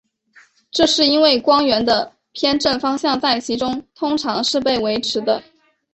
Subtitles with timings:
[0.71, 5.43] 这是因为光源的偏振方向在其中通常是被维持的。